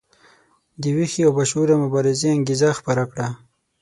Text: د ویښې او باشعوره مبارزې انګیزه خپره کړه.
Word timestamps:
د 0.81 0.83
ویښې 0.95 1.21
او 1.27 1.31
باشعوره 1.37 1.75
مبارزې 1.83 2.27
انګیزه 2.35 2.69
خپره 2.79 3.03
کړه. 3.11 3.27